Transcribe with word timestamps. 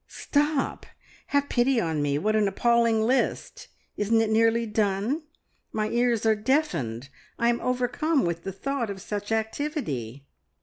"Stop! 0.07 0.87
Have 1.27 1.47
pity 1.47 1.79
on 1.79 2.01
me! 2.01 2.17
What 2.17 2.35
an 2.35 2.47
appalling 2.47 3.03
list! 3.03 3.67
Isn't 3.97 4.19
it 4.19 4.31
nearly 4.31 4.65
done? 4.65 5.21
My 5.71 5.89
ears 5.89 6.25
are 6.25 6.33
deafened! 6.35 7.09
I 7.37 7.49
am 7.49 7.61
overcome 7.61 8.25
with 8.25 8.41
the 8.43 8.51
thought 8.51 8.89
of 8.89 8.99
such 8.99 9.31
activity!" 9.31 10.25